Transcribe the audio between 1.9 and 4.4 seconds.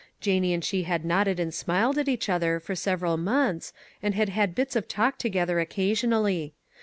at each other, for several months, and had